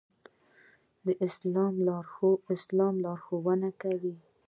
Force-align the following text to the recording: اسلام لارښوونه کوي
اسلام 1.27 2.93
لارښوونه 3.03 3.69
کوي 3.81 4.15